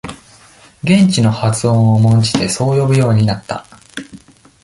[0.83, 3.67] 現地の発音を重んじて、そう呼ぶようになった。